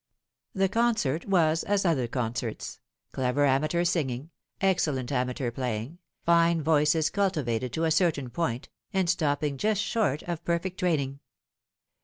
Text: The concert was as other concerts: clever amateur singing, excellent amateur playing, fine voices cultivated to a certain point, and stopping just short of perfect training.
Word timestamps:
The 0.55 0.67
concert 0.67 1.27
was 1.27 1.63
as 1.63 1.85
other 1.85 2.07
concerts: 2.07 2.79
clever 3.11 3.45
amateur 3.45 3.83
singing, 3.83 4.31
excellent 4.59 5.11
amateur 5.11 5.51
playing, 5.51 5.99
fine 6.25 6.63
voices 6.63 7.11
cultivated 7.11 7.71
to 7.73 7.83
a 7.83 7.91
certain 7.91 8.31
point, 8.31 8.69
and 8.91 9.07
stopping 9.07 9.57
just 9.57 9.79
short 9.83 10.23
of 10.23 10.43
perfect 10.43 10.79
training. 10.79 11.19